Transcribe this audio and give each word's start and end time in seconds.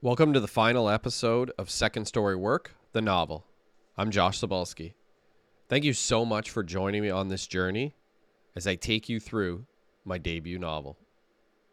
Welcome 0.00 0.32
to 0.34 0.38
the 0.38 0.46
final 0.46 0.88
episode 0.88 1.50
of 1.58 1.68
Second 1.68 2.04
Story 2.04 2.36
Work, 2.36 2.76
the 2.92 3.02
novel. 3.02 3.44
I'm 3.96 4.12
Josh 4.12 4.40
Sobalski. 4.40 4.92
Thank 5.68 5.82
you 5.82 5.92
so 5.92 6.24
much 6.24 6.50
for 6.50 6.62
joining 6.62 7.02
me 7.02 7.10
on 7.10 7.26
this 7.26 7.48
journey 7.48 7.96
as 8.54 8.68
I 8.68 8.76
take 8.76 9.08
you 9.08 9.18
through 9.18 9.66
my 10.04 10.16
debut 10.16 10.56
novel. 10.56 10.96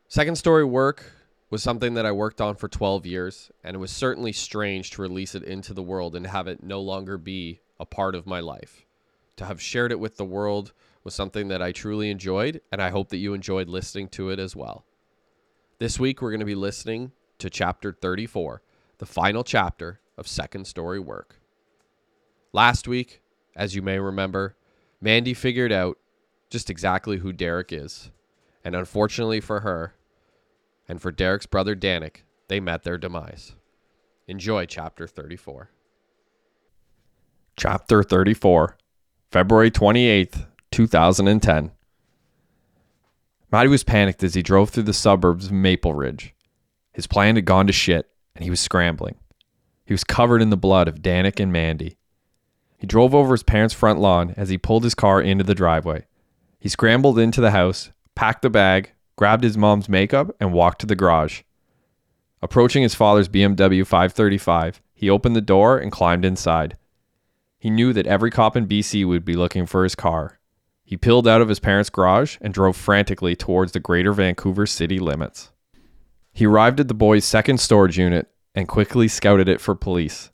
Second 0.07 0.37
Story 0.37 0.65
Work 0.65 1.11
was 1.51 1.61
something 1.61 1.93
that 1.93 2.07
I 2.07 2.11
worked 2.11 2.41
on 2.41 2.55
for 2.55 2.67
12 2.67 3.05
years, 3.05 3.51
and 3.63 3.75
it 3.75 3.79
was 3.79 3.91
certainly 3.91 4.31
strange 4.31 4.89
to 4.91 5.03
release 5.03 5.35
it 5.35 5.43
into 5.43 5.75
the 5.75 5.83
world 5.83 6.15
and 6.15 6.25
have 6.25 6.47
it 6.47 6.63
no 6.63 6.81
longer 6.81 7.19
be 7.19 7.59
a 7.79 7.85
part 7.85 8.15
of 8.15 8.25
my 8.25 8.39
life. 8.39 8.87
To 9.35 9.45
have 9.45 9.61
shared 9.61 9.91
it 9.91 9.99
with 9.99 10.17
the 10.17 10.25
world 10.25 10.73
was 11.03 11.13
something 11.13 11.49
that 11.49 11.61
I 11.61 11.71
truly 11.71 12.09
enjoyed, 12.09 12.59
and 12.71 12.81
I 12.81 12.89
hope 12.89 13.09
that 13.09 13.17
you 13.17 13.35
enjoyed 13.35 13.69
listening 13.69 14.07
to 14.09 14.31
it 14.31 14.39
as 14.39 14.55
well. 14.55 14.83
This 15.77 15.99
week, 15.99 16.23
we're 16.23 16.31
going 16.31 16.39
to 16.39 16.45
be 16.47 16.55
listening 16.55 17.11
to 17.39 17.49
chapter 17.49 17.91
34, 17.91 18.61
the 18.97 19.05
final 19.05 19.43
chapter 19.43 19.99
of 20.17 20.27
Second 20.27 20.65
Story 20.65 20.99
Work. 20.99 21.39
Last 22.53 22.87
week, 22.87 23.21
as 23.55 23.75
you 23.75 23.81
may 23.81 23.99
remember, 23.99 24.55
Mandy 25.01 25.33
figured 25.33 25.71
out 25.71 25.97
just 26.49 26.69
exactly 26.69 27.17
who 27.17 27.33
Derek 27.33 27.73
is. 27.73 28.11
And 28.63 28.75
unfortunately 28.75 29.41
for 29.41 29.61
her, 29.61 29.93
and 30.87 31.01
for 31.01 31.11
Derek's 31.11 31.45
brother 31.45 31.75
Danik, 31.75 32.23
they 32.47 32.59
met 32.59 32.83
their 32.83 32.97
demise. 32.97 33.55
Enjoy 34.27 34.65
chapter 34.65 35.07
34. 35.07 35.69
Chapter 37.57 38.03
34, 38.03 38.77
February 39.31 39.71
28th, 39.71 40.45
2010. 40.71 41.71
Matty 43.51 43.69
was 43.69 43.83
panicked 43.83 44.23
as 44.23 44.33
he 44.33 44.41
drove 44.41 44.69
through 44.69 44.83
the 44.83 44.93
suburbs 44.93 45.45
of 45.45 45.51
Maple 45.53 45.93
Ridge. 45.93 46.34
His 46.95 47.07
plan 47.07 47.35
had 47.35 47.43
gone 47.43 47.67
to 47.67 47.73
shit, 47.73 48.09
and 48.35 48.45
he 48.45 48.49
was 48.49 48.61
scrambling. 48.61 49.15
He 49.85 49.93
was 49.93 50.05
covered 50.05 50.41
in 50.41 50.49
the 50.49 50.55
blood 50.55 50.87
of 50.87 51.01
Danik 51.01 51.41
and 51.41 51.51
Mandy. 51.51 51.97
He 52.77 52.87
drove 52.87 53.13
over 53.13 53.33
his 53.33 53.43
parents' 53.43 53.73
front 53.73 53.99
lawn 53.99 54.33
as 54.37 54.47
he 54.47 54.57
pulled 54.57 54.85
his 54.85 54.95
car 54.95 55.21
into 55.21 55.43
the 55.43 55.53
driveway. 55.53 56.05
He 56.57 56.69
scrambled 56.69 57.19
into 57.19 57.41
the 57.41 57.51
house, 57.51 57.91
packed 58.15 58.43
the 58.43 58.49
bag, 58.49 58.93
grabbed 59.17 59.43
his 59.43 59.57
mom's 59.57 59.89
makeup, 59.89 60.33
and 60.39 60.53
walked 60.53 60.79
to 60.79 60.85
the 60.85 60.95
garage. 60.95 61.41
Approaching 62.41 62.81
his 62.81 62.95
father's 62.95 63.27
BMW 63.27 63.85
535, 63.85 64.81
he 64.93 65.09
opened 65.09 65.35
the 65.35 65.41
door 65.41 65.77
and 65.77 65.91
climbed 65.91 66.23
inside. 66.23 66.77
He 67.57 67.69
knew 67.69 67.91
that 67.91 68.07
every 68.07 68.31
cop 68.31 68.55
in 68.55 68.69
BC 68.69 69.05
would 69.05 69.25
be 69.25 69.35
looking 69.35 69.65
for 69.65 69.83
his 69.83 69.95
car. 69.95 70.39
He 70.85 70.95
peeled 70.95 71.27
out 71.27 71.41
of 71.41 71.49
his 71.49 71.59
parents' 71.59 71.89
garage 71.89 72.37
and 72.39 72.53
drove 72.53 72.77
frantically 72.77 73.35
towards 73.35 73.73
the 73.73 73.81
greater 73.81 74.13
Vancouver 74.13 74.65
city 74.65 74.97
limits. 74.97 75.51
He 76.35 76.45
arrived 76.45 76.81
at 76.81 76.89
the 76.89 76.93
boys' 76.93 77.23
second 77.23 77.61
storage 77.61 77.97
unit 77.97 78.27
and 78.53 78.67
quickly 78.67 79.07
scouted 79.07 79.47
it 79.47 79.61
for 79.61 79.73
police. 79.73 80.31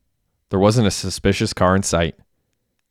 There 0.49 0.57
wasn't 0.57 0.87
a 0.87 0.91
suspicious 0.91 1.53
car 1.53 1.75
in 1.75 1.83
sight. 1.83 2.15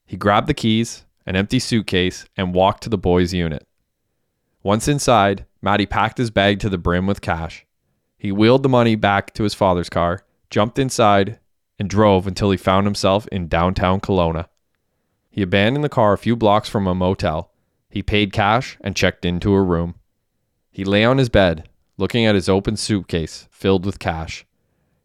He 0.06 0.16
grabbed 0.16 0.47
the 0.47 0.55
keys, 0.55 1.05
an 1.27 1.34
empty 1.34 1.58
suitcase, 1.58 2.25
and 2.36 2.55
walked 2.55 2.84
to 2.84 2.88
the 2.88 2.97
boys' 2.97 3.34
unit. 3.34 3.66
Once 4.62 4.86
inside, 4.86 5.44
Matty 5.61 5.86
packed 5.86 6.19
his 6.19 6.31
bag 6.31 6.61
to 6.61 6.69
the 6.69 6.78
brim 6.78 7.08
with 7.08 7.20
cash. 7.20 7.66
He 8.16 8.31
wheeled 8.31 8.62
the 8.62 8.69
money 8.69 8.94
back 8.94 9.34
to 9.34 9.42
his 9.42 9.55
father's 9.55 9.88
car, 9.88 10.25
jumped 10.48 10.78
inside, 10.78 11.41
and 11.81 11.91
drove 11.91 12.28
until 12.28 12.53
he 12.53 12.56
found 12.56 12.86
himself 12.86 13.27
in 13.33 13.48
downtown 13.48 13.98
Kelowna. 13.98 14.47
He 15.31 15.42
abandoned 15.42 15.83
the 15.83 15.88
car 15.88 16.12
a 16.12 16.19
few 16.19 16.36
blocks 16.36 16.69
from 16.69 16.86
a 16.86 16.94
motel. 16.94 17.50
He 17.88 18.05
paid 18.05 18.33
cash 18.33 18.78
and 18.83 18.94
checked 18.94 19.25
into 19.25 19.53
a 19.53 19.62
room. 19.62 19.97
He 20.70 20.84
lay 20.84 21.05
on 21.05 21.19
his 21.19 21.28
bed, 21.28 21.69
looking 22.01 22.25
at 22.25 22.34
his 22.34 22.48
open 22.48 22.77
suitcase 22.77 23.47
filled 23.51 23.84
with 23.84 23.98
cash. 23.98 24.47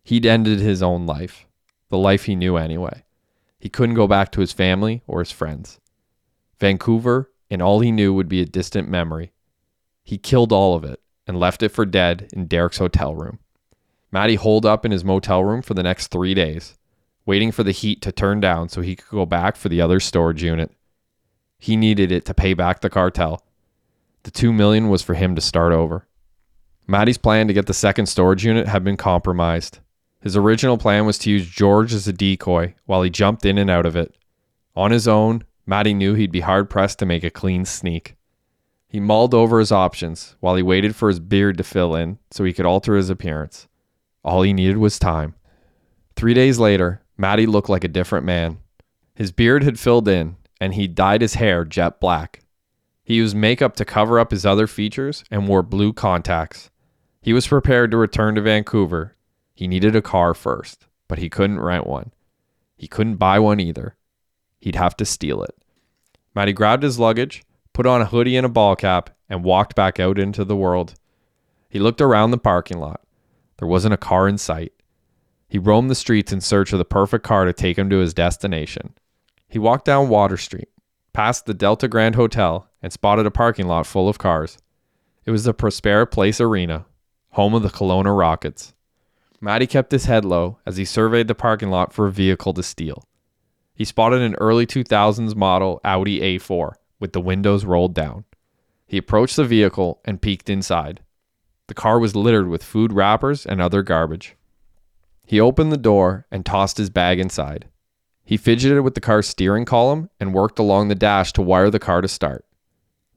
He'd 0.03 0.25
ended 0.25 0.59
his 0.59 0.81
own 0.81 1.05
life, 1.05 1.45
the 1.89 1.97
life 1.97 2.25
he 2.25 2.35
knew 2.35 2.57
anyway. 2.57 3.03
He 3.59 3.69
couldn't 3.69 3.95
go 3.95 4.07
back 4.07 4.31
to 4.31 4.41
his 4.41 4.53
family 4.53 5.03
or 5.05 5.19
his 5.19 5.31
friends. 5.31 5.79
Vancouver 6.59 7.31
and 7.49 7.61
all 7.61 7.81
he 7.81 7.91
knew 7.91 8.13
would 8.13 8.29
be 8.29 8.41
a 8.41 8.45
distant 8.45 8.89
memory. 8.89 9.33
He 10.03 10.17
killed 10.17 10.51
all 10.51 10.75
of 10.75 10.83
it 10.83 11.01
and 11.27 11.39
left 11.39 11.63
it 11.63 11.69
for 11.69 11.85
dead 11.85 12.29
in 12.33 12.47
Derek's 12.47 12.77
hotel 12.77 13.13
room. 13.15 13.39
Matty 14.11 14.35
holed 14.35 14.65
up 14.65 14.85
in 14.85 14.91
his 14.91 15.03
motel 15.03 15.43
room 15.43 15.61
for 15.61 15.73
the 15.73 15.83
next 15.83 16.07
three 16.07 16.33
days, 16.33 16.77
waiting 17.25 17.51
for 17.51 17.63
the 17.63 17.71
heat 17.71 18.01
to 18.03 18.11
turn 18.11 18.39
down 18.39 18.69
so 18.69 18.81
he 18.81 18.95
could 18.95 19.09
go 19.09 19.25
back 19.25 19.57
for 19.57 19.67
the 19.67 19.81
other 19.81 19.99
storage 19.99 20.43
unit. 20.43 20.71
He 21.57 21.75
needed 21.75 22.11
it 22.11 22.25
to 22.25 22.33
pay 22.33 22.53
back 22.53 22.81
the 22.81 22.89
cartel. 22.89 23.43
The 24.23 24.31
two 24.31 24.53
million 24.53 24.89
was 24.89 25.01
for 25.01 25.15
him 25.15 25.35
to 25.35 25.41
start 25.41 25.73
over. 25.73 26.07
Matty's 26.87 27.17
plan 27.17 27.47
to 27.47 27.53
get 27.53 27.65
the 27.65 27.73
second 27.73 28.05
storage 28.05 28.45
unit 28.45 28.67
had 28.67 28.83
been 28.83 28.97
compromised. 28.97 29.79
His 30.21 30.35
original 30.35 30.77
plan 30.77 31.05
was 31.05 31.17
to 31.19 31.29
use 31.29 31.47
George 31.47 31.93
as 31.93 32.07
a 32.07 32.13
decoy 32.13 32.75
while 32.85 33.01
he 33.01 33.09
jumped 33.09 33.45
in 33.45 33.57
and 33.57 33.69
out 33.69 33.85
of 33.85 33.95
it. 33.95 34.15
On 34.75 34.91
his 34.91 35.07
own, 35.07 35.43
Matty 35.65 35.93
knew 35.93 36.13
he'd 36.13 36.31
be 36.31 36.41
hard 36.41 36.69
pressed 36.69 36.99
to 36.99 37.05
make 37.05 37.23
a 37.23 37.29
clean 37.29 37.65
sneak. 37.65 38.15
He 38.87 38.99
mulled 38.99 39.33
over 39.33 39.59
his 39.59 39.71
options 39.71 40.35
while 40.39 40.55
he 40.55 40.63
waited 40.63 40.95
for 40.95 41.09
his 41.09 41.19
beard 41.19 41.57
to 41.57 41.63
fill 41.63 41.95
in 41.95 42.19
so 42.31 42.43
he 42.43 42.53
could 42.53 42.65
alter 42.65 42.95
his 42.95 43.09
appearance. 43.09 43.67
All 44.23 44.43
he 44.43 44.53
needed 44.53 44.77
was 44.77 44.99
time. 44.99 45.35
Three 46.15 46.33
days 46.33 46.59
later, 46.59 47.01
Matty 47.17 47.45
looked 47.45 47.69
like 47.69 47.83
a 47.83 47.89
different 47.89 48.25
man. 48.25 48.59
His 49.15 49.31
beard 49.31 49.63
had 49.63 49.79
filled 49.79 50.07
in, 50.07 50.37
and 50.61 50.73
he 50.73 50.87
dyed 50.87 51.21
his 51.21 51.35
hair 51.35 51.65
jet 51.65 51.99
black. 51.99 52.41
He 53.03 53.15
used 53.15 53.35
makeup 53.35 53.75
to 53.75 53.85
cover 53.85 54.19
up 54.19 54.31
his 54.31 54.45
other 54.45 54.67
features 54.67 55.23
and 55.29 55.47
wore 55.47 55.61
blue 55.61 55.93
contacts. 55.93 56.69
He 57.25 57.33
was 57.33 57.47
prepared 57.47 57.89
to 57.89 57.97
return 57.97 58.35
to 58.35 58.41
Vancouver. 58.41 59.15
He 59.55 59.67
needed 59.67 59.95
a 59.95 60.01
car 60.03 60.35
first, 60.35 60.85
but 61.07 61.17
he 61.17 61.27
couldn't 61.27 61.59
rent 61.59 61.87
one. 61.87 62.11
He 62.77 62.87
couldn't 62.87 63.15
buy 63.15 63.39
one 63.39 63.59
either. 63.59 63.95
He'd 64.59 64.75
have 64.75 64.95
to 64.97 65.05
steal 65.05 65.41
it. 65.41 65.55
Matty 66.35 66.53
grabbed 66.53 66.83
his 66.83 66.99
luggage, 66.99 67.43
put 67.73 67.87
on 67.87 67.99
a 67.99 68.05
hoodie 68.05 68.37
and 68.37 68.45
a 68.45 68.49
ball 68.49 68.75
cap, 68.75 69.09
and 69.27 69.43
walked 69.43 69.73
back 69.73 69.99
out 69.99 70.19
into 70.19 70.45
the 70.45 70.55
world. 70.55 70.93
He 71.67 71.79
looked 71.79 71.99
around 71.99 72.29
the 72.29 72.37
parking 72.37 72.77
lot. 72.77 73.01
There 73.57 73.67
wasn't 73.67 73.95
a 73.95 73.97
car 73.97 74.27
in 74.27 74.37
sight. 74.37 74.73
He 75.49 75.57
roamed 75.57 75.89
the 75.89 75.95
streets 75.95 76.31
in 76.31 76.41
search 76.41 76.73
of 76.73 76.77
the 76.77 76.85
perfect 76.85 77.25
car 77.25 77.45
to 77.45 77.53
take 77.53 77.79
him 77.79 77.89
to 77.89 77.97
his 77.97 78.13
destination. 78.13 78.93
He 79.47 79.57
walked 79.57 79.85
down 79.85 80.09
Water 80.09 80.37
Street, 80.37 80.69
past 81.11 81.47
the 81.47 81.55
Delta 81.55 81.87
Grand 81.87 82.13
Hotel, 82.13 82.69
and 82.83 82.93
spotted 82.93 83.25
a 83.25 83.31
parking 83.31 83.65
lot 83.65 83.87
full 83.87 84.07
of 84.07 84.19
cars. 84.19 84.59
It 85.25 85.31
was 85.31 85.45
the 85.45 85.55
Prospera 85.55 86.05
Place 86.11 86.39
Arena, 86.39 86.85
home 87.35 87.53
of 87.53 87.63
the 87.63 87.69
Kelowna 87.69 88.17
Rockets. 88.17 88.73
Matty 89.41 89.67
kept 89.67 89.91
his 89.91 90.05
head 90.05 90.23
low 90.23 90.57
as 90.65 90.77
he 90.77 90.85
surveyed 90.85 91.27
the 91.27 91.35
parking 91.35 91.69
lot 91.69 91.91
for 91.91 92.07
a 92.07 92.11
vehicle 92.11 92.53
to 92.53 92.63
steal. 92.63 93.03
He 93.73 93.83
spotted 93.83 94.21
an 94.21 94.35
early 94.35 94.65
2000s 94.65 95.35
model 95.35 95.81
Audi 95.83 96.21
A4 96.21 96.75
with 96.97 97.11
the 97.11 97.19
windows 97.19 97.65
rolled 97.65 97.93
down. 97.93 98.23
He 98.87 98.97
approached 98.97 99.35
the 99.35 99.43
vehicle 99.43 99.99
and 100.05 100.21
peeked 100.21 100.49
inside. 100.49 101.01
The 101.67 101.73
car 101.73 101.99
was 101.99 102.15
littered 102.15 102.47
with 102.47 102.63
food 102.63 102.93
wrappers 102.93 103.45
and 103.45 103.61
other 103.61 103.83
garbage. 103.83 104.37
He 105.25 105.41
opened 105.41 105.73
the 105.73 105.77
door 105.77 106.27
and 106.31 106.45
tossed 106.45 106.77
his 106.77 106.89
bag 106.89 107.19
inside. 107.19 107.67
He 108.23 108.37
fidgeted 108.37 108.79
with 108.79 108.95
the 108.95 109.01
car's 109.01 109.27
steering 109.27 109.65
column 109.65 110.09
and 110.21 110.33
worked 110.33 110.57
along 110.57 110.87
the 110.87 110.95
dash 110.95 111.33
to 111.33 111.41
wire 111.41 111.69
the 111.69 111.79
car 111.79 111.99
to 111.99 112.07
start. 112.07 112.45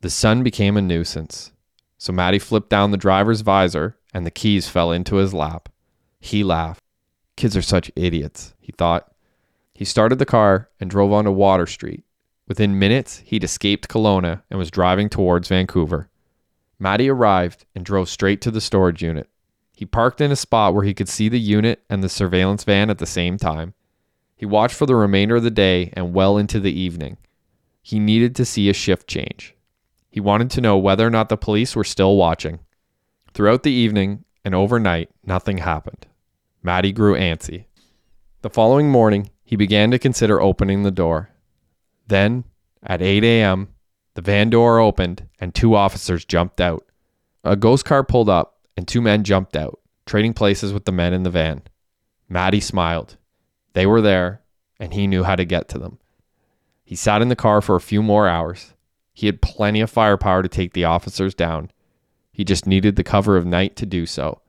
The 0.00 0.10
sun 0.10 0.42
became 0.42 0.76
a 0.76 0.82
nuisance, 0.82 1.52
so 1.98 2.12
Matty 2.12 2.40
flipped 2.40 2.68
down 2.68 2.90
the 2.90 2.96
driver's 2.96 3.42
visor 3.42 3.94
and 4.12 4.26
the 4.26 4.30
keys 4.30 4.68
fell 4.68 4.92
into 4.92 5.16
his 5.16 5.34
lap. 5.34 5.68
He 6.20 6.42
laughed. 6.42 6.82
Kids 7.36 7.56
are 7.56 7.62
such 7.62 7.90
idiots, 7.94 8.54
he 8.58 8.72
thought. 8.72 9.12
He 9.74 9.84
started 9.84 10.18
the 10.18 10.26
car 10.26 10.70
and 10.80 10.90
drove 10.90 11.12
onto 11.12 11.30
Water 11.30 11.66
Street. 11.66 12.04
Within 12.48 12.78
minutes, 12.78 13.18
he'd 13.26 13.44
escaped 13.44 13.88
Kelowna 13.88 14.42
and 14.50 14.58
was 14.58 14.70
driving 14.70 15.08
towards 15.08 15.48
Vancouver. 15.48 16.08
Matty 16.78 17.08
arrived 17.08 17.64
and 17.74 17.84
drove 17.84 18.08
straight 18.08 18.40
to 18.42 18.50
the 18.50 18.60
storage 18.60 19.02
unit. 19.02 19.28
He 19.72 19.84
parked 19.84 20.20
in 20.20 20.32
a 20.32 20.36
spot 20.36 20.74
where 20.74 20.84
he 20.84 20.94
could 20.94 21.08
see 21.08 21.28
the 21.28 21.38
unit 21.38 21.84
and 21.88 22.02
the 22.02 22.08
surveillance 22.08 22.64
van 22.64 22.90
at 22.90 22.98
the 22.98 23.06
same 23.06 23.36
time. 23.36 23.74
He 24.34 24.46
watched 24.46 24.74
for 24.74 24.86
the 24.86 24.96
remainder 24.96 25.36
of 25.36 25.42
the 25.42 25.50
day 25.50 25.92
and 25.92 26.14
well 26.14 26.38
into 26.38 26.58
the 26.58 26.72
evening. 26.72 27.18
He 27.82 27.98
needed 27.98 28.34
to 28.36 28.44
see 28.44 28.68
a 28.68 28.74
shift 28.74 29.06
change. 29.06 29.54
He 30.10 30.20
wanted 30.20 30.50
to 30.50 30.60
know 30.60 30.76
whether 30.78 31.06
or 31.06 31.10
not 31.10 31.28
the 31.28 31.36
police 31.36 31.76
were 31.76 31.84
still 31.84 32.16
watching. 32.16 32.60
Throughout 33.38 33.62
the 33.62 33.70
evening 33.70 34.24
and 34.44 34.52
overnight, 34.52 35.10
nothing 35.24 35.58
happened. 35.58 36.08
Matty 36.60 36.90
grew 36.90 37.14
antsy. 37.14 37.66
The 38.42 38.50
following 38.50 38.90
morning, 38.90 39.30
he 39.44 39.54
began 39.54 39.92
to 39.92 39.98
consider 40.00 40.40
opening 40.40 40.82
the 40.82 40.90
door. 40.90 41.30
Then, 42.08 42.42
at 42.82 43.00
8 43.00 43.22
a.m., 43.22 43.68
the 44.14 44.22
van 44.22 44.50
door 44.50 44.80
opened 44.80 45.28
and 45.38 45.54
two 45.54 45.76
officers 45.76 46.24
jumped 46.24 46.60
out. 46.60 46.84
A 47.44 47.54
ghost 47.54 47.84
car 47.84 48.02
pulled 48.02 48.28
up 48.28 48.58
and 48.76 48.88
two 48.88 49.00
men 49.00 49.22
jumped 49.22 49.54
out, 49.54 49.78
trading 50.04 50.34
places 50.34 50.72
with 50.72 50.84
the 50.84 50.90
men 50.90 51.12
in 51.12 51.22
the 51.22 51.30
van. 51.30 51.62
Matty 52.28 52.58
smiled. 52.58 53.18
They 53.72 53.86
were 53.86 54.00
there, 54.00 54.42
and 54.80 54.94
he 54.94 55.06
knew 55.06 55.22
how 55.22 55.36
to 55.36 55.44
get 55.44 55.68
to 55.68 55.78
them. 55.78 56.00
He 56.82 56.96
sat 56.96 57.22
in 57.22 57.28
the 57.28 57.36
car 57.36 57.60
for 57.60 57.76
a 57.76 57.80
few 57.80 58.02
more 58.02 58.26
hours. 58.26 58.74
He 59.14 59.26
had 59.26 59.40
plenty 59.40 59.80
of 59.80 59.92
firepower 59.92 60.42
to 60.42 60.48
take 60.48 60.72
the 60.72 60.86
officers 60.86 61.36
down. 61.36 61.70
He 62.38 62.44
just 62.44 62.68
needed 62.68 62.94
the 62.94 63.02
cover 63.02 63.36
of 63.36 63.44
night 63.44 63.74
to 63.74 63.84
do 63.84 64.06
so. 64.06 64.40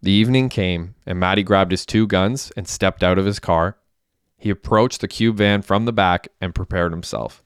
The 0.00 0.12
evening 0.12 0.48
came, 0.48 0.94
and 1.04 1.18
Matty 1.18 1.42
grabbed 1.42 1.72
his 1.72 1.84
two 1.84 2.06
guns 2.06 2.52
and 2.56 2.68
stepped 2.68 3.02
out 3.02 3.18
of 3.18 3.24
his 3.24 3.40
car. 3.40 3.76
He 4.36 4.50
approached 4.50 5.00
the 5.00 5.08
cube 5.08 5.38
van 5.38 5.62
from 5.62 5.84
the 5.84 5.92
back 5.92 6.28
and 6.40 6.54
prepared 6.54 6.92
himself. 6.92 7.42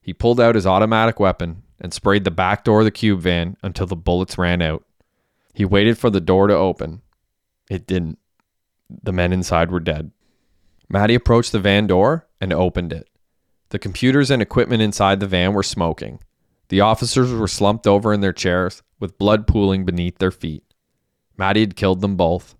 He 0.00 0.12
pulled 0.12 0.40
out 0.40 0.56
his 0.56 0.66
automatic 0.66 1.20
weapon 1.20 1.62
and 1.80 1.94
sprayed 1.94 2.24
the 2.24 2.32
back 2.32 2.64
door 2.64 2.80
of 2.80 2.84
the 2.84 2.90
cube 2.90 3.20
van 3.20 3.56
until 3.62 3.86
the 3.86 3.94
bullets 3.94 4.38
ran 4.38 4.60
out. 4.60 4.84
He 5.54 5.64
waited 5.64 5.98
for 5.98 6.10
the 6.10 6.20
door 6.20 6.48
to 6.48 6.56
open. 6.56 7.02
It 7.70 7.86
didn't. 7.86 8.18
The 9.04 9.12
men 9.12 9.32
inside 9.32 9.70
were 9.70 9.78
dead. 9.78 10.10
Matty 10.88 11.14
approached 11.14 11.52
the 11.52 11.60
van 11.60 11.86
door 11.86 12.26
and 12.40 12.52
opened 12.52 12.92
it. 12.92 13.08
The 13.68 13.78
computers 13.78 14.32
and 14.32 14.42
equipment 14.42 14.82
inside 14.82 15.20
the 15.20 15.28
van 15.28 15.52
were 15.52 15.62
smoking. 15.62 16.18
The 16.72 16.80
officers 16.80 17.30
were 17.30 17.48
slumped 17.48 17.86
over 17.86 18.14
in 18.14 18.22
their 18.22 18.32
chairs 18.32 18.82
with 18.98 19.18
blood 19.18 19.46
pooling 19.46 19.84
beneath 19.84 20.16
their 20.16 20.30
feet. 20.30 20.64
Matty 21.36 21.60
had 21.60 21.76
killed 21.76 22.00
them 22.00 22.16
both. 22.16 22.56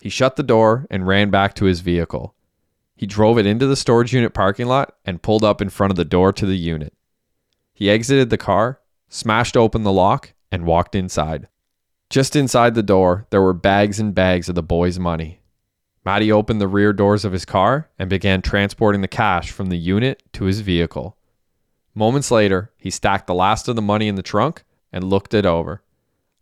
He 0.00 0.08
shut 0.08 0.34
the 0.34 0.42
door 0.42 0.88
and 0.90 1.06
ran 1.06 1.30
back 1.30 1.54
to 1.54 1.66
his 1.66 1.78
vehicle. 1.78 2.34
He 2.96 3.06
drove 3.06 3.38
it 3.38 3.46
into 3.46 3.68
the 3.68 3.76
storage 3.76 4.12
unit 4.12 4.34
parking 4.34 4.66
lot 4.66 4.96
and 5.04 5.22
pulled 5.22 5.44
up 5.44 5.62
in 5.62 5.68
front 5.68 5.92
of 5.92 5.96
the 5.96 6.04
door 6.04 6.32
to 6.32 6.46
the 6.46 6.56
unit. 6.56 6.94
He 7.72 7.88
exited 7.88 8.28
the 8.28 8.36
car, 8.36 8.80
smashed 9.08 9.56
open 9.56 9.84
the 9.84 9.92
lock, 9.92 10.34
and 10.50 10.66
walked 10.66 10.96
inside. 10.96 11.46
Just 12.10 12.34
inside 12.34 12.74
the 12.74 12.82
door, 12.82 13.28
there 13.30 13.40
were 13.40 13.52
bags 13.52 14.00
and 14.00 14.12
bags 14.16 14.48
of 14.48 14.56
the 14.56 14.64
boys' 14.64 14.98
money. 14.98 15.38
Matty 16.04 16.32
opened 16.32 16.60
the 16.60 16.66
rear 16.66 16.92
doors 16.92 17.24
of 17.24 17.30
his 17.30 17.44
car 17.44 17.88
and 18.00 18.10
began 18.10 18.42
transporting 18.42 19.00
the 19.00 19.06
cash 19.06 19.52
from 19.52 19.68
the 19.68 19.78
unit 19.78 20.24
to 20.32 20.46
his 20.46 20.58
vehicle. 20.58 21.16
Moments 21.94 22.30
later, 22.30 22.72
he 22.76 22.90
stacked 22.90 23.26
the 23.26 23.34
last 23.34 23.68
of 23.68 23.76
the 23.76 23.82
money 23.82 24.08
in 24.08 24.16
the 24.16 24.22
trunk 24.22 24.64
and 24.92 25.04
looked 25.04 25.32
it 25.32 25.46
over. 25.46 25.82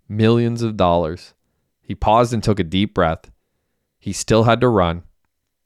Millions 0.09 0.63
of 0.63 0.77
dollars. 0.77 1.35
He 1.83 1.95
paused 1.95 2.33
and 2.33 2.43
took 2.43 2.59
a 2.59 2.65
deep 2.65 2.95
breath. 2.95 3.31
He 3.99 4.13
still 4.13 4.45
had 4.45 4.61
to 4.63 4.69
run. 4.69 5.03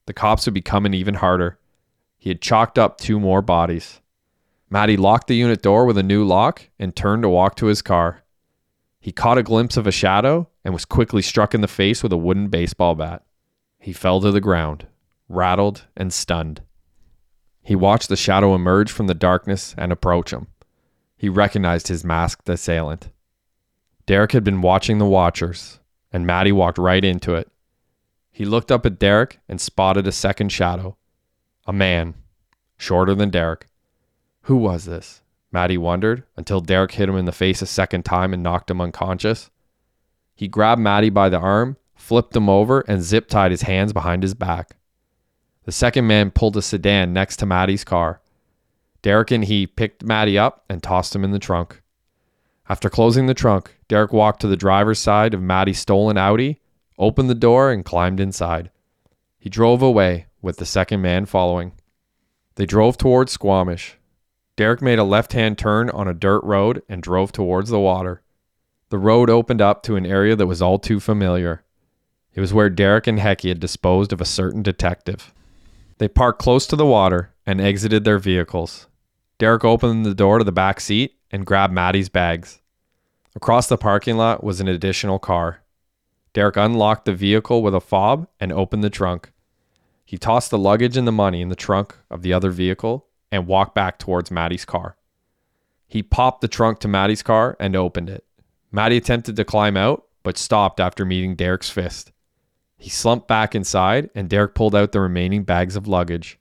The 0.06 0.12
cops 0.12 0.46
would 0.46 0.54
be 0.54 0.62
coming 0.62 0.94
even 0.94 1.14
harder. 1.14 1.58
He 2.16 2.30
had 2.30 2.40
chalked 2.40 2.78
up 2.78 2.98
two 2.98 3.20
more 3.20 3.42
bodies. 3.42 4.00
Matty 4.68 4.96
locked 4.96 5.28
the 5.28 5.36
unit 5.36 5.62
door 5.62 5.84
with 5.84 5.96
a 5.96 6.02
new 6.02 6.24
lock 6.24 6.68
and 6.78 6.94
turned 6.94 7.22
to 7.22 7.28
walk 7.28 7.54
to 7.56 7.66
his 7.66 7.82
car. 7.82 8.24
He 8.98 9.12
caught 9.12 9.38
a 9.38 9.44
glimpse 9.44 9.76
of 9.76 9.86
a 9.86 9.92
shadow 9.92 10.48
and 10.64 10.74
was 10.74 10.84
quickly 10.84 11.22
struck 11.22 11.54
in 11.54 11.60
the 11.60 11.68
face 11.68 12.02
with 12.02 12.12
a 12.12 12.16
wooden 12.16 12.48
baseball 12.48 12.96
bat. 12.96 13.22
He 13.78 13.92
fell 13.92 14.20
to 14.20 14.32
the 14.32 14.40
ground, 14.40 14.88
rattled 15.28 15.86
and 15.96 16.12
stunned. 16.12 16.62
He 17.66 17.74
watched 17.74 18.08
the 18.08 18.16
shadow 18.16 18.54
emerge 18.54 18.92
from 18.92 19.08
the 19.08 19.14
darkness 19.14 19.74
and 19.76 19.90
approach 19.90 20.32
him. 20.32 20.46
He 21.16 21.28
recognized 21.28 21.88
his 21.88 22.04
masked 22.04 22.48
assailant. 22.48 23.08
Derek 24.06 24.30
had 24.30 24.44
been 24.44 24.60
watching 24.60 24.98
the 24.98 25.04
watchers, 25.04 25.80
and 26.12 26.24
Matty 26.24 26.52
walked 26.52 26.78
right 26.78 27.04
into 27.04 27.34
it. 27.34 27.50
He 28.30 28.44
looked 28.44 28.70
up 28.70 28.86
at 28.86 29.00
Derek 29.00 29.40
and 29.48 29.60
spotted 29.60 30.06
a 30.06 30.12
second 30.12 30.50
shadow. 30.50 30.96
A 31.66 31.72
man, 31.72 32.14
shorter 32.78 33.16
than 33.16 33.30
Derek. 33.30 33.66
Who 34.42 34.58
was 34.58 34.84
this? 34.84 35.22
Matty 35.50 35.76
wondered 35.76 36.22
until 36.36 36.60
Derek 36.60 36.92
hit 36.92 37.08
him 37.08 37.16
in 37.16 37.24
the 37.24 37.32
face 37.32 37.62
a 37.62 37.66
second 37.66 38.04
time 38.04 38.32
and 38.32 38.44
knocked 38.44 38.70
him 38.70 38.80
unconscious. 38.80 39.50
He 40.36 40.46
grabbed 40.46 40.80
Matty 40.80 41.10
by 41.10 41.28
the 41.28 41.40
arm, 41.40 41.78
flipped 41.96 42.36
him 42.36 42.48
over, 42.48 42.82
and 42.82 43.02
zip 43.02 43.26
tied 43.26 43.50
his 43.50 43.62
hands 43.62 43.92
behind 43.92 44.22
his 44.22 44.34
back. 44.34 44.76
The 45.66 45.72
second 45.72 46.06
man 46.06 46.30
pulled 46.30 46.56
a 46.56 46.62
sedan 46.62 47.12
next 47.12 47.38
to 47.38 47.46
Matty's 47.46 47.82
car. 47.82 48.20
Derek 49.02 49.32
and 49.32 49.44
he 49.44 49.66
picked 49.66 50.04
Matty 50.04 50.38
up 50.38 50.64
and 50.68 50.80
tossed 50.80 51.14
him 51.14 51.24
in 51.24 51.32
the 51.32 51.40
trunk. 51.40 51.82
After 52.68 52.88
closing 52.88 53.26
the 53.26 53.34
trunk, 53.34 53.76
Derek 53.88 54.12
walked 54.12 54.40
to 54.42 54.46
the 54.46 54.56
driver's 54.56 55.00
side 55.00 55.34
of 55.34 55.42
Matty's 55.42 55.80
stolen 55.80 56.16
Audi, 56.16 56.60
opened 57.00 57.28
the 57.28 57.34
door, 57.34 57.72
and 57.72 57.84
climbed 57.84 58.20
inside. 58.20 58.70
He 59.40 59.50
drove 59.50 59.82
away, 59.82 60.26
with 60.40 60.58
the 60.58 60.66
second 60.66 61.02
man 61.02 61.26
following. 61.26 61.72
They 62.54 62.64
drove 62.64 62.96
towards 62.96 63.32
Squamish. 63.32 63.96
Derek 64.54 64.80
made 64.80 65.00
a 65.00 65.04
left 65.04 65.32
hand 65.32 65.58
turn 65.58 65.90
on 65.90 66.06
a 66.06 66.14
dirt 66.14 66.44
road 66.44 66.80
and 66.88 67.02
drove 67.02 67.32
towards 67.32 67.70
the 67.70 67.80
water. 67.80 68.22
The 68.90 68.98
road 68.98 69.28
opened 69.28 69.60
up 69.60 69.82
to 69.82 69.96
an 69.96 70.06
area 70.06 70.36
that 70.36 70.46
was 70.46 70.62
all 70.62 70.78
too 70.78 71.00
familiar. 71.00 71.64
It 72.34 72.40
was 72.40 72.54
where 72.54 72.70
Derek 72.70 73.08
and 73.08 73.18
Hecky 73.18 73.48
had 73.48 73.58
disposed 73.58 74.12
of 74.12 74.20
a 74.20 74.24
certain 74.24 74.62
detective. 74.62 75.32
They 75.98 76.08
parked 76.08 76.40
close 76.40 76.66
to 76.66 76.76
the 76.76 76.86
water 76.86 77.32
and 77.46 77.60
exited 77.60 78.04
their 78.04 78.18
vehicles. 78.18 78.88
Derek 79.38 79.64
opened 79.64 80.04
the 80.04 80.14
door 80.14 80.38
to 80.38 80.44
the 80.44 80.52
back 80.52 80.80
seat 80.80 81.18
and 81.30 81.46
grabbed 81.46 81.72
Matty's 81.72 82.08
bags. 82.08 82.60
Across 83.34 83.68
the 83.68 83.78
parking 83.78 84.16
lot 84.16 84.42
was 84.42 84.60
an 84.60 84.68
additional 84.68 85.18
car. 85.18 85.62
Derek 86.32 86.56
unlocked 86.56 87.06
the 87.06 87.14
vehicle 87.14 87.62
with 87.62 87.74
a 87.74 87.80
fob 87.80 88.28
and 88.40 88.52
opened 88.52 88.84
the 88.84 88.90
trunk. 88.90 89.32
He 90.04 90.18
tossed 90.18 90.50
the 90.50 90.58
luggage 90.58 90.96
and 90.96 91.06
the 91.06 91.12
money 91.12 91.40
in 91.40 91.48
the 91.48 91.56
trunk 91.56 91.96
of 92.10 92.22
the 92.22 92.32
other 92.32 92.50
vehicle 92.50 93.06
and 93.32 93.46
walked 93.46 93.74
back 93.74 93.98
towards 93.98 94.30
Matty's 94.30 94.64
car. 94.64 94.96
He 95.88 96.02
popped 96.02 96.40
the 96.42 96.48
trunk 96.48 96.78
to 96.80 96.88
Matty's 96.88 97.22
car 97.22 97.56
and 97.58 97.74
opened 97.74 98.10
it. 98.10 98.24
Matty 98.70 98.96
attempted 98.96 99.36
to 99.36 99.44
climb 99.44 99.76
out, 99.76 100.04
but 100.22 100.36
stopped 100.36 100.80
after 100.80 101.04
meeting 101.04 101.34
Derek's 101.34 101.70
fist. 101.70 102.12
He 102.78 102.90
slumped 102.90 103.26
back 103.26 103.54
inside, 103.54 104.10
and 104.14 104.28
Derek 104.28 104.54
pulled 104.54 104.74
out 104.74 104.92
the 104.92 105.00
remaining 105.00 105.44
bags 105.44 105.76
of 105.76 105.88
luggage. 105.88 106.38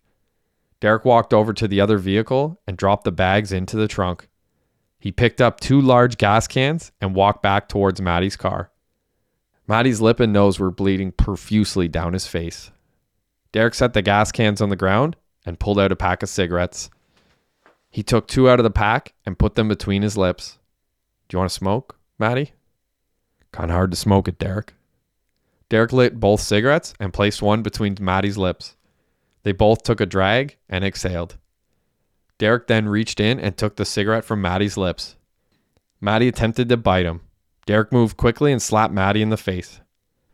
Derek 0.79 1.05
walked 1.05 1.33
over 1.33 1.53
to 1.53 1.67
the 1.67 1.81
other 1.81 1.97
vehicle 1.97 2.59
and 2.67 2.77
dropped 2.77 3.05
the 3.05 3.11
bags 3.11 3.51
into 3.51 3.77
the 3.77 3.87
trunk. 3.87 4.27
He 4.99 5.11
picked 5.11 5.39
up 5.39 5.59
two 5.59 5.79
large 5.79 6.17
gas 6.17 6.47
cans 6.47 6.91
and 6.99 7.15
walked 7.15 7.41
back 7.41 7.69
towards 7.69 8.01
Matty's 8.01 8.35
car. 8.35 8.71
Matty's 9.67 10.01
lip 10.01 10.19
and 10.19 10.33
nose 10.33 10.59
were 10.59 10.71
bleeding 10.71 11.11
profusely 11.11 11.87
down 11.87 12.13
his 12.13 12.27
face. 12.27 12.71
Derek 13.51 13.73
set 13.73 13.93
the 13.93 14.01
gas 14.01 14.31
cans 14.31 14.61
on 14.61 14.69
the 14.69 14.75
ground 14.75 15.15
and 15.45 15.59
pulled 15.59 15.79
out 15.79 15.91
a 15.91 15.95
pack 15.95 16.21
of 16.21 16.29
cigarettes. 16.29 16.89
He 17.89 18.03
took 18.03 18.27
two 18.27 18.49
out 18.49 18.59
of 18.59 18.63
the 18.63 18.69
pack 18.69 19.13
and 19.25 19.39
put 19.39 19.55
them 19.55 19.67
between 19.67 20.01
his 20.01 20.17
lips. 20.17 20.59
Do 21.29 21.35
you 21.35 21.39
want 21.39 21.49
to 21.49 21.55
smoke, 21.55 21.97
Matty? 22.19 22.51
Kind 23.51 23.71
of 23.71 23.75
hard 23.75 23.91
to 23.91 23.97
smoke 23.97 24.27
it, 24.27 24.37
Derek. 24.37 24.73
Derek 25.69 25.91
lit 25.91 26.19
both 26.19 26.41
cigarettes 26.41 26.93
and 26.99 27.13
placed 27.13 27.41
one 27.41 27.61
between 27.61 27.97
Matty's 27.99 28.37
lips. 28.37 28.75
They 29.43 29.51
both 29.51 29.83
took 29.83 29.99
a 29.99 30.05
drag 30.05 30.57
and 30.69 30.83
exhaled. 30.83 31.37
Derek 32.37 32.67
then 32.67 32.89
reached 32.89 33.19
in 33.19 33.39
and 33.39 33.55
took 33.55 33.75
the 33.75 33.85
cigarette 33.85 34.25
from 34.25 34.41
Matty's 34.41 34.77
lips. 34.77 35.15
Matty 36.01 36.27
attempted 36.27 36.69
to 36.69 36.77
bite 36.77 37.05
him. 37.05 37.21
Derek 37.65 37.91
moved 37.91 38.17
quickly 38.17 38.51
and 38.51 38.61
slapped 38.61 38.93
Matty 38.93 39.21
in 39.21 39.29
the 39.29 39.37
face. 39.37 39.79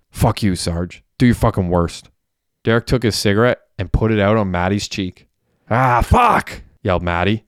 Fuck 0.09 0.43
you, 0.43 0.55
Sarge. 0.55 1.03
Do 1.17 1.25
your 1.27 1.35
fucking 1.35 1.69
worst. 1.69 2.09
Derek 2.63 2.85
took 2.85 3.03
his 3.03 3.15
cigarette 3.15 3.61
and 3.77 3.93
put 3.93 4.11
it 4.11 4.19
out 4.19 4.37
on 4.37 4.51
Matty's 4.51 4.87
cheek. 4.87 5.27
Ah, 5.69 6.01
fuck! 6.01 6.63
yelled 6.83 7.03
Matty. 7.03 7.45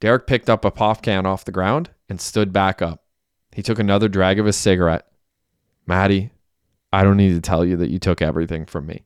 Derek 0.00 0.26
picked 0.26 0.48
up 0.48 0.64
a 0.64 0.70
pop 0.70 1.02
can 1.02 1.26
off 1.26 1.44
the 1.44 1.52
ground 1.52 1.90
and 2.08 2.20
stood 2.20 2.52
back 2.52 2.80
up. 2.80 3.04
He 3.52 3.62
took 3.62 3.78
another 3.78 4.08
drag 4.08 4.38
of 4.38 4.46
his 4.46 4.56
cigarette. 4.56 5.06
Matty, 5.86 6.30
I 6.96 7.04
don't 7.04 7.18
need 7.18 7.34
to 7.34 7.42
tell 7.42 7.62
you 7.62 7.76
that 7.76 7.90
you 7.90 7.98
took 7.98 8.22
everything 8.22 8.64
from 8.64 8.86
me. 8.86 9.04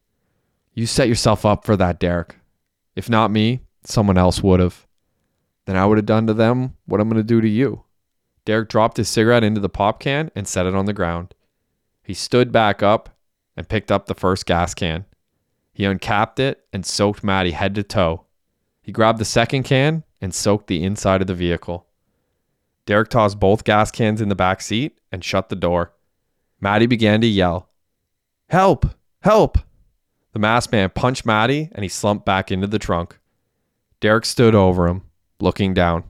You 0.74 0.86
set 0.86 1.08
yourself 1.08 1.44
up 1.44 1.64
for 1.64 1.76
that, 1.76 1.98
Derek. 1.98 2.36
If 2.94 3.10
not 3.10 3.32
me, 3.32 3.62
someone 3.82 4.16
else 4.16 4.44
would 4.44 4.60
have. 4.60 4.86
Then 5.64 5.76
I 5.76 5.84
would 5.86 5.98
have 5.98 6.06
done 6.06 6.28
to 6.28 6.34
them 6.34 6.76
what 6.86 7.00
I'm 7.00 7.08
going 7.08 7.20
to 7.20 7.26
do 7.26 7.40
to 7.40 7.48
you. 7.48 7.82
Derek 8.44 8.68
dropped 8.68 8.96
his 8.96 9.08
cigarette 9.08 9.42
into 9.42 9.60
the 9.60 9.68
pop 9.68 9.98
can 9.98 10.30
and 10.36 10.46
set 10.46 10.66
it 10.66 10.74
on 10.76 10.84
the 10.84 10.92
ground. 10.92 11.34
He 12.04 12.14
stood 12.14 12.52
back 12.52 12.80
up 12.80 13.16
and 13.56 13.68
picked 13.68 13.90
up 13.90 14.06
the 14.06 14.14
first 14.14 14.46
gas 14.46 14.72
can. 14.72 15.04
He 15.72 15.84
uncapped 15.84 16.38
it 16.38 16.64
and 16.72 16.86
soaked 16.86 17.24
Matty 17.24 17.50
head 17.50 17.74
to 17.74 17.82
toe. 17.82 18.24
He 18.82 18.92
grabbed 18.92 19.18
the 19.18 19.24
second 19.24 19.64
can 19.64 20.04
and 20.20 20.32
soaked 20.32 20.68
the 20.68 20.84
inside 20.84 21.22
of 21.22 21.26
the 21.26 21.34
vehicle. 21.34 21.88
Derek 22.86 23.08
tossed 23.08 23.40
both 23.40 23.64
gas 23.64 23.90
cans 23.90 24.20
in 24.20 24.28
the 24.28 24.36
back 24.36 24.60
seat 24.60 25.00
and 25.10 25.24
shut 25.24 25.48
the 25.48 25.56
door. 25.56 25.92
Matty 26.60 26.86
began 26.86 27.20
to 27.22 27.26
yell, 27.26 27.66
Help! 28.50 28.84
Help! 29.22 29.58
The 30.32 30.40
masked 30.40 30.72
man 30.72 30.90
punched 30.90 31.24
Matty 31.24 31.68
and 31.70 31.84
he 31.84 31.88
slumped 31.88 32.26
back 32.26 32.50
into 32.50 32.66
the 32.66 32.80
trunk. 32.80 33.16
Derek 34.00 34.24
stood 34.24 34.56
over 34.56 34.88
him, 34.88 35.02
looking 35.38 35.72
down. 35.72 36.02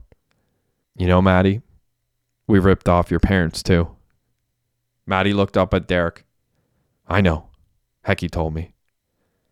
You 0.97 1.05
know, 1.05 1.21
Matty, 1.21 1.61
we 2.47 2.57
ripped 2.57 2.89
off 2.89 3.11
your 3.11 3.19
parents 3.19 3.61
too. 3.61 3.95
Matty 5.05 5.33
looked 5.33 5.55
up 5.55 5.71
at 5.75 5.87
Derek. 5.87 6.25
I 7.07 7.21
know. 7.21 7.49
Hecky 8.07 8.29
told 8.29 8.55
me. 8.55 8.73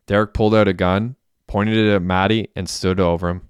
Derek 0.07 0.33
pulled 0.33 0.55
out 0.55 0.67
a 0.67 0.73
gun, 0.73 1.15
pointed 1.45 1.77
it 1.77 1.93
at 1.93 2.01
Matty, 2.01 2.49
and 2.55 2.67
stood 2.67 2.99
over 2.99 3.29
him. 3.29 3.47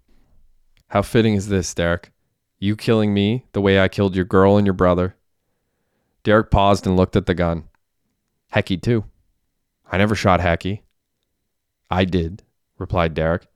How 0.89 1.01
fitting 1.01 1.35
is 1.35 1.47
this, 1.47 1.73
Derek? 1.73 2.11
You 2.59 2.75
killing 2.75 3.13
me 3.13 3.45
the 3.53 3.61
way 3.61 3.79
I 3.79 3.87
killed 3.87 4.17
your 4.17 4.25
girl 4.25 4.57
and 4.57 4.67
your 4.67 4.73
brother. 4.73 5.15
Derek 6.23 6.51
paused 6.51 6.85
and 6.85 6.97
looked 6.97 7.15
at 7.15 7.25
the 7.25 7.33
gun. 7.33 7.69
Hecky, 8.53 8.81
too. 8.81 9.05
I 9.91 9.97
never 9.97 10.15
shot 10.15 10.39
Hecky. 10.39 10.81
I 11.89 12.05
did, 12.05 12.43
replied 12.77 13.13
Derek. 13.13 13.47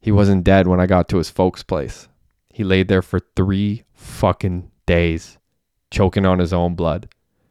He 0.00 0.10
wasn't 0.10 0.44
dead 0.44 0.66
when 0.66 0.80
I 0.80 0.86
got 0.86 1.08
to 1.10 1.18
his 1.18 1.30
folks' 1.30 1.62
place. 1.62 2.08
He 2.48 2.64
laid 2.64 2.88
there 2.88 3.02
for 3.02 3.20
three 3.36 3.84
fucking 3.92 4.70
days, 4.86 5.38
choking 5.90 6.24
on 6.24 6.38
his 6.38 6.52
own 6.52 6.74
blood. 6.74 7.08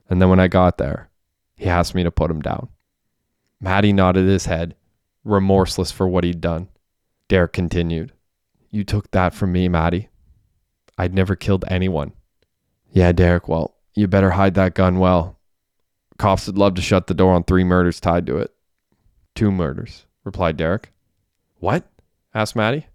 And 0.09 0.21
then 0.21 0.29
when 0.29 0.39
I 0.39 0.47
got 0.47 0.77
there, 0.77 1.09
He 1.57 1.65
asked 1.65 1.95
me 1.95 2.03
to 2.03 2.11
put 2.11 2.29
him 2.31 2.41
down. 2.41 2.69
Matty 3.59 3.91
nodded 3.91 4.27
his 4.27 4.45
head, 4.45 4.75
remorseless 5.23 5.91
for 5.91 6.07
what 6.07 6.23
he'd 6.23 6.39
done. 6.39 6.69
Derek 7.27 7.53
continued, 7.53 8.13
You 8.69 8.83
took 8.83 9.09
that 9.11 9.33
from 9.33 9.51
me, 9.51 9.67
Matty. 9.67 10.09
I'd 10.97 11.13
never 11.13 11.35
killed 11.35 11.65
anyone. 11.67 12.13
Yeah, 12.91 13.11
Derek, 13.11 13.47
well, 13.47 13.75
you 13.93 14.07
better 14.07 14.31
hide 14.31 14.53
that 14.53 14.75
gun 14.75 14.99
well. 14.99 15.36
Cops 16.17 16.47
would 16.47 16.57
love 16.57 16.73
to 16.75 16.81
shut 16.81 17.07
the 17.07 17.13
door 17.13 17.33
on 17.33 17.43
three 17.43 17.63
murders 17.63 17.99
tied 17.99 18.25
to 18.27 18.37
it. 18.37 18.53
Two 19.35 19.51
murders, 19.51 20.05
replied 20.23 20.57
Derek. 20.57 20.91
What? 21.59 21.87
asked 22.33 22.55
Matty. 22.55 22.87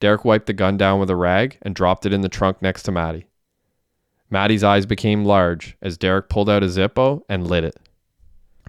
Derek 0.00 0.24
wiped 0.24 0.46
the 0.46 0.52
gun 0.52 0.76
down 0.76 1.00
with 1.00 1.10
a 1.10 1.16
rag 1.16 1.58
and 1.62 1.74
dropped 1.74 2.06
it 2.06 2.12
in 2.12 2.20
the 2.20 2.28
trunk 2.28 2.62
next 2.62 2.84
to 2.84 2.92
Matty. 2.92 3.26
Matty's 4.30 4.62
eyes 4.62 4.86
became 4.86 5.24
large 5.24 5.76
as 5.82 5.98
Derek 5.98 6.28
pulled 6.28 6.50
out 6.50 6.62
a 6.62 6.66
Zippo 6.66 7.22
and 7.28 7.46
lit 7.46 7.64
it. 7.64 7.78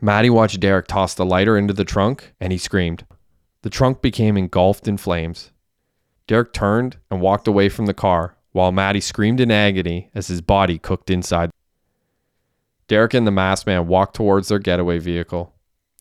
Matty 0.02 0.30
watched 0.30 0.60
Derek 0.60 0.88
toss 0.88 1.14
the 1.14 1.26
lighter 1.26 1.58
into 1.58 1.74
the 1.74 1.84
trunk 1.84 2.34
and 2.40 2.52
he 2.52 2.58
screamed. 2.58 3.06
The 3.62 3.70
trunk 3.70 4.02
became 4.02 4.38
engulfed 4.38 4.88
in 4.88 4.98
flames. 4.98 5.52
Derek 6.28 6.54
turned 6.54 6.98
and 7.12 7.22
walked 7.22 7.48
away 7.48 7.70
from 7.70 7.86
the 7.86 7.94
car 7.94 8.38
while 8.54 8.72
Matty 8.72 9.02
screamed 9.02 9.40
in 9.40 9.52
agony 9.52 10.10
as 10.16 10.28
his 10.28 10.42
body 10.42 10.78
cooked 10.78 11.10
inside. 11.10 11.52
Derek 12.90 13.14
and 13.14 13.26
the 13.26 13.32
masked 13.32 13.68
man 13.68 13.88
walked 13.88 14.16
towards 14.16 14.48
their 14.48 14.58
getaway 14.58 14.98
vehicle. 14.98 15.54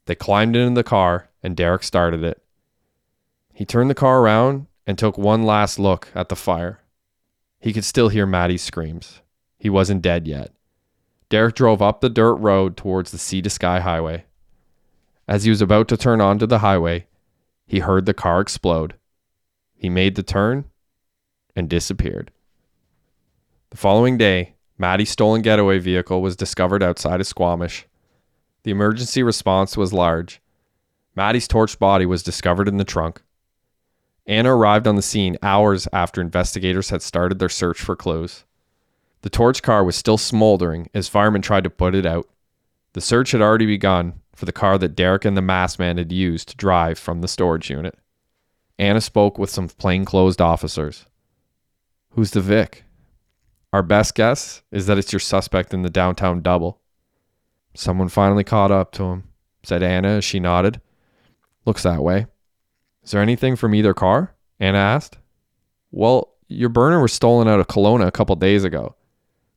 They 0.06 0.14
climbed 0.14 0.56
into 0.56 0.74
the 0.74 0.82
car 0.82 1.28
and 1.42 1.54
Derek 1.54 1.82
started 1.82 2.24
it. 2.24 2.42
He 3.52 3.66
turned 3.66 3.90
the 3.90 3.94
car 3.94 4.20
around 4.20 4.66
and 4.86 4.98
took 4.98 5.18
one 5.18 5.42
last 5.42 5.78
look 5.78 6.08
at 6.14 6.30
the 6.30 6.34
fire. 6.34 6.80
He 7.60 7.74
could 7.74 7.84
still 7.84 8.08
hear 8.08 8.24
Matty's 8.24 8.62
screams. 8.62 9.20
He 9.58 9.68
wasn't 9.68 10.00
dead 10.00 10.26
yet. 10.26 10.52
Derek 11.28 11.54
drove 11.54 11.82
up 11.82 12.00
the 12.00 12.08
dirt 12.08 12.36
road 12.36 12.74
towards 12.74 13.10
the 13.10 13.18
Sea 13.18 13.42
to 13.42 13.50
Sky 13.50 13.80
Highway. 13.80 14.24
As 15.26 15.44
he 15.44 15.50
was 15.50 15.60
about 15.60 15.88
to 15.88 15.96
turn 15.98 16.22
onto 16.22 16.46
the 16.46 16.60
highway, 16.60 17.06
he 17.66 17.80
heard 17.80 18.06
the 18.06 18.14
car 18.14 18.40
explode. 18.40 18.94
He 19.74 19.90
made 19.90 20.14
the 20.14 20.22
turn 20.22 20.64
and 21.54 21.68
disappeared. 21.68 22.30
The 23.68 23.76
following 23.76 24.16
day, 24.16 24.54
Matty's 24.78 25.10
stolen 25.10 25.42
getaway 25.42 25.80
vehicle 25.80 26.22
was 26.22 26.36
discovered 26.36 26.82
outside 26.82 27.20
of 27.20 27.26
Squamish. 27.26 27.86
The 28.62 28.70
emergency 28.70 29.24
response 29.24 29.76
was 29.76 29.92
large. 29.92 30.40
Matty's 31.16 31.48
torched 31.48 31.80
body 31.80 32.06
was 32.06 32.22
discovered 32.22 32.68
in 32.68 32.76
the 32.76 32.84
trunk. 32.84 33.20
Anna 34.24 34.54
arrived 34.54 34.86
on 34.86 34.94
the 34.94 35.02
scene 35.02 35.36
hours 35.42 35.88
after 35.92 36.20
investigators 36.20 36.90
had 36.90 37.02
started 37.02 37.40
their 37.40 37.48
search 37.48 37.80
for 37.80 37.96
clues. 37.96 38.44
The 39.22 39.30
torch 39.30 39.62
car 39.62 39.82
was 39.82 39.96
still 39.96 40.18
smoldering 40.18 40.88
as 40.94 41.08
firemen 41.08 41.42
tried 41.42 41.64
to 41.64 41.70
put 41.70 41.96
it 41.96 42.06
out. 42.06 42.28
The 42.92 43.00
search 43.00 43.32
had 43.32 43.42
already 43.42 43.66
begun 43.66 44.20
for 44.36 44.44
the 44.44 44.52
car 44.52 44.78
that 44.78 44.94
Derek 44.94 45.24
and 45.24 45.36
the 45.36 45.42
masked 45.42 45.80
man 45.80 45.98
had 45.98 46.12
used 46.12 46.50
to 46.50 46.56
drive 46.56 47.00
from 47.00 47.20
the 47.20 47.26
storage 47.26 47.68
unit. 47.68 47.98
Anna 48.78 49.00
spoke 49.00 49.38
with 49.38 49.50
some 49.50 49.68
plainclothes 49.68 50.40
officers. 50.40 51.06
Who's 52.10 52.30
the 52.30 52.40
Vic? 52.40 52.84
Our 53.72 53.82
best 53.82 54.14
guess 54.14 54.62
is 54.70 54.86
that 54.86 54.98
it's 54.98 55.12
your 55.12 55.20
suspect 55.20 55.74
in 55.74 55.82
the 55.82 55.90
downtown 55.90 56.40
double. 56.40 56.80
Someone 57.74 58.08
finally 58.08 58.44
caught 58.44 58.70
up 58.70 58.92
to 58.92 59.04
him, 59.04 59.24
said 59.62 59.82
Anna 59.82 60.08
as 60.08 60.24
she 60.24 60.40
nodded. 60.40 60.80
Looks 61.66 61.82
that 61.82 62.02
way. 62.02 62.26
Is 63.04 63.10
there 63.10 63.22
anything 63.22 63.56
from 63.56 63.74
either 63.74 63.94
car? 63.94 64.34
Anna 64.58 64.78
asked. 64.78 65.18
Well, 65.90 66.34
your 66.48 66.70
burner 66.70 67.00
was 67.00 67.12
stolen 67.12 67.46
out 67.46 67.60
of 67.60 67.68
Kelowna 67.68 68.06
a 68.06 68.12
couple 68.12 68.34
days 68.36 68.64
ago. 68.64 68.96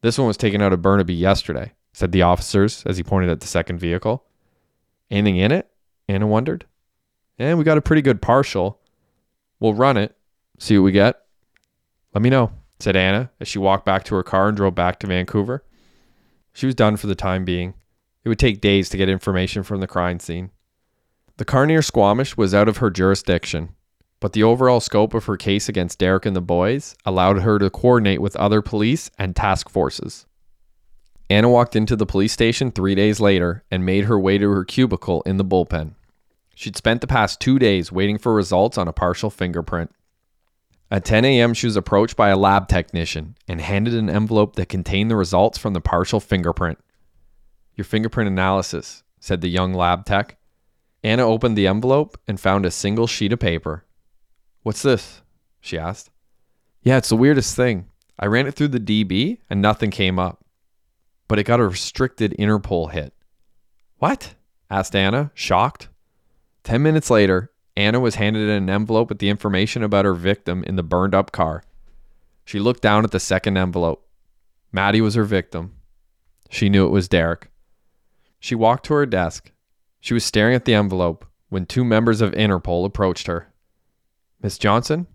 This 0.01 0.17
one 0.17 0.27
was 0.27 0.37
taken 0.37 0.61
out 0.61 0.73
of 0.73 0.81
Burnaby 0.81 1.13
yesterday, 1.13 1.71
said 1.93 2.11
the 2.11 2.21
officers 2.21 2.83
as 2.85 2.97
he 2.97 3.03
pointed 3.03 3.29
at 3.29 3.39
the 3.39 3.47
second 3.47 3.79
vehicle. 3.79 4.25
Anything 5.09 5.37
in 5.37 5.51
it? 5.51 5.69
Anna 6.07 6.27
wondered. 6.27 6.65
And 7.39 7.57
we 7.57 7.63
got 7.63 7.77
a 7.77 7.81
pretty 7.81 8.01
good 8.01 8.21
partial. 8.21 8.79
We'll 9.59 9.73
run 9.73 9.95
it, 9.97 10.15
see 10.59 10.77
what 10.77 10.83
we 10.83 10.91
get. 10.91 11.21
Let 12.13 12.21
me 12.21 12.29
know, 12.29 12.51
said 12.81 12.95
Anna 12.95 13.31
as 13.39 13.47
she 13.47 13.59
walked 13.59 13.85
back 13.85 14.03
to 14.05 14.15
her 14.15 14.23
car 14.23 14.47
and 14.47 14.57
drove 14.57 14.75
back 14.75 14.99
to 14.99 15.07
Vancouver. 15.07 15.63
She 16.53 16.65
was 16.65 16.75
done 16.75 16.97
for 16.97 17.07
the 17.07 17.15
time 17.15 17.45
being. 17.45 17.73
It 18.23 18.29
would 18.29 18.39
take 18.39 18.61
days 18.61 18.89
to 18.89 18.97
get 18.97 19.09
information 19.09 19.63
from 19.63 19.79
the 19.79 19.87
crime 19.87 20.19
scene. 20.19 20.51
The 21.37 21.45
car 21.45 21.65
near 21.65 21.81
Squamish 21.81 22.37
was 22.37 22.53
out 22.53 22.67
of 22.67 22.77
her 22.77 22.89
jurisdiction, 22.89 23.75
but 24.19 24.33
the 24.33 24.43
overall 24.43 24.79
scope 24.79 25.13
of 25.13 25.25
her 25.25 25.37
case 25.37 25.67
against 25.67 25.97
Derek 25.97 26.25
and 26.25 26.35
the 26.35 26.41
boys 26.41 26.95
allowed 27.05 27.41
her 27.41 27.57
to 27.57 27.69
coordinate 27.69 28.21
with 28.21 28.35
other 28.35 28.61
police 28.61 29.09
and 29.17 29.35
task 29.35 29.69
forces. 29.69 30.27
Anna 31.29 31.49
walked 31.49 31.75
into 31.75 31.95
the 31.95 32.05
police 32.05 32.33
station 32.33 32.71
three 32.71 32.93
days 32.93 33.19
later 33.19 33.63
and 33.71 33.85
made 33.85 34.05
her 34.05 34.19
way 34.19 34.37
to 34.37 34.49
her 34.51 34.65
cubicle 34.65 35.21
in 35.23 35.37
the 35.37 35.45
bullpen. 35.45 35.95
She'd 36.53 36.77
spent 36.77 37.01
the 37.01 37.07
past 37.07 37.39
two 37.39 37.57
days 37.57 37.91
waiting 37.91 38.17
for 38.17 38.33
results 38.33 38.77
on 38.77 38.87
a 38.87 38.93
partial 38.93 39.29
fingerprint. 39.29 39.91
At 40.91 41.05
10 41.05 41.23
a.m., 41.23 41.53
she 41.53 41.67
was 41.67 41.77
approached 41.77 42.17
by 42.17 42.29
a 42.29 42.37
lab 42.37 42.67
technician 42.67 43.37
and 43.47 43.61
handed 43.61 43.93
an 43.93 44.09
envelope 44.09 44.57
that 44.57 44.67
contained 44.67 45.09
the 45.09 45.15
results 45.15 45.57
from 45.57 45.73
the 45.73 45.79
partial 45.79 46.19
fingerprint. 46.19 46.79
Your 47.75 47.85
fingerprint 47.85 48.27
analysis, 48.27 49.03
said 49.21 49.39
the 49.39 49.47
young 49.47 49.73
lab 49.73 50.03
tech. 50.05 50.37
Anna 51.01 51.25
opened 51.25 51.57
the 51.57 51.65
envelope 51.65 52.19
and 52.27 52.37
found 52.37 52.65
a 52.65 52.71
single 52.71 53.07
sheet 53.07 53.31
of 53.31 53.39
paper. 53.39 53.85
What's 54.63 54.81
this? 54.81 55.21
she 55.61 55.77
asked. 55.77 56.09
Yeah, 56.83 56.97
it's 56.97 57.09
the 57.09 57.15
weirdest 57.15 57.55
thing. 57.55 57.87
I 58.19 58.25
ran 58.25 58.45
it 58.45 58.55
through 58.55 58.69
the 58.69 58.79
DB 58.79 59.37
and 59.49 59.61
nothing 59.61 59.91
came 59.91 60.19
up. 60.19 60.43
But 61.29 61.39
it 61.39 61.45
got 61.45 61.61
a 61.61 61.67
restricted 61.67 62.35
Interpol 62.37 62.91
hit. 62.91 63.13
What? 63.97 64.35
asked 64.69 64.95
Anna, 64.95 65.31
shocked. 65.33 65.87
Ten 66.63 66.83
minutes 66.83 67.09
later, 67.09 67.50
Anna 67.75 67.99
was 67.99 68.15
handed 68.15 68.49
an 68.49 68.69
envelope 68.69 69.09
with 69.09 69.19
the 69.19 69.29
information 69.29 69.83
about 69.83 70.05
her 70.05 70.13
victim 70.13 70.63
in 70.63 70.75
the 70.75 70.83
burned 70.83 71.15
up 71.15 71.31
car. 71.31 71.63
She 72.43 72.59
looked 72.59 72.81
down 72.81 73.03
at 73.03 73.11
the 73.11 73.19
second 73.19 73.57
envelope. 73.57 74.07
Matty 74.71 75.01
was 75.01 75.15
her 75.15 75.23
victim. 75.23 75.73
She 76.49 76.69
knew 76.69 76.85
it 76.85 76.91
was 76.91 77.07
Derek. 77.07 77.49
She 78.39 78.55
walked 78.55 78.85
to 78.85 78.93
her 78.95 79.05
desk. 79.05 79.51
She 79.99 80.13
was 80.13 80.25
staring 80.25 80.55
at 80.55 80.65
the 80.65 80.73
envelope 80.73 81.25
when 81.49 81.65
two 81.65 81.85
members 81.85 82.21
of 82.21 82.31
Interpol 82.31 82.85
approached 82.85 83.27
her. 83.27 83.51
Miss 84.41 84.57
Johnson? 84.57 85.07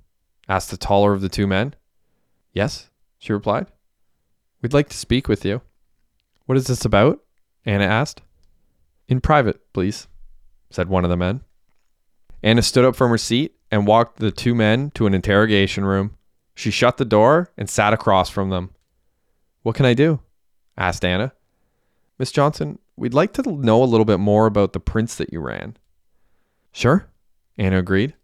asked 0.48 0.70
the 0.70 0.76
taller 0.76 1.12
of 1.12 1.20
the 1.20 1.28
two 1.28 1.46
men. 1.46 1.74
Yes, 2.52 2.88
she 3.18 3.32
replied. 3.32 3.66
We'd 4.62 4.72
like 4.72 4.88
to 4.88 4.96
speak 4.96 5.28
with 5.28 5.44
you. 5.44 5.60
What 6.46 6.56
is 6.56 6.68
this 6.68 6.84
about? 6.84 7.20
Anna 7.64 7.84
asked. 7.84 8.22
In 9.08 9.20
private, 9.20 9.72
please, 9.72 10.06
said 10.70 10.88
one 10.88 11.04
of 11.04 11.10
the 11.10 11.16
men. 11.16 11.42
Anna 12.46 12.62
stood 12.62 12.84
up 12.84 12.94
from 12.94 13.10
her 13.10 13.18
seat 13.18 13.56
and 13.72 13.88
walked 13.88 14.20
the 14.20 14.30
two 14.30 14.54
men 14.54 14.92
to 14.92 15.08
an 15.08 15.14
interrogation 15.14 15.84
room. 15.84 16.16
She 16.54 16.70
shut 16.70 16.96
the 16.96 17.04
door 17.04 17.50
and 17.58 17.68
sat 17.68 17.92
across 17.92 18.30
from 18.30 18.50
them. 18.50 18.70
What 19.64 19.74
can 19.74 19.84
I 19.84 19.94
do? 19.94 20.20
asked 20.78 21.04
Anna. 21.04 21.32
Miss 22.20 22.30
Johnson, 22.30 22.78
we'd 22.94 23.14
like 23.14 23.32
to 23.32 23.42
know 23.50 23.82
a 23.82 23.84
little 23.84 24.04
bit 24.04 24.20
more 24.20 24.46
about 24.46 24.74
the 24.74 24.78
prints 24.78 25.16
that 25.16 25.32
you 25.32 25.40
ran. 25.40 25.76
Sure, 26.70 27.08
Anna 27.58 27.78
agreed. 27.78 28.10
It 28.10 28.16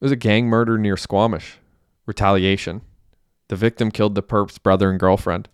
was 0.00 0.12
a 0.12 0.16
gang 0.16 0.48
murder 0.48 0.76
near 0.76 0.98
Squamish. 0.98 1.56
Retaliation. 2.04 2.82
The 3.48 3.56
victim 3.56 3.90
killed 3.90 4.14
the 4.14 4.22
perp's 4.22 4.58
brother 4.58 4.90
and 4.90 5.00
girlfriend. 5.00 5.48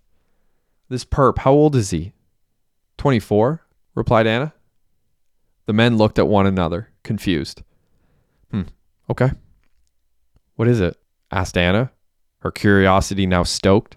This 0.88 1.04
perp, 1.04 1.38
how 1.38 1.52
old 1.52 1.76
is 1.76 1.90
he? 1.90 2.12
24, 2.96 3.62
replied 3.94 4.26
Anna. 4.26 4.52
The 5.66 5.72
men 5.72 5.96
looked 5.96 6.18
at 6.18 6.26
one 6.26 6.44
another, 6.44 6.88
confused. 7.04 7.62
Hmm, 8.50 8.62
okay. 9.10 9.30
What 10.56 10.68
is 10.68 10.80
it? 10.80 10.96
asked 11.30 11.56
Anna, 11.56 11.92
her 12.40 12.50
curiosity 12.50 13.26
now 13.26 13.42
stoked. 13.42 13.96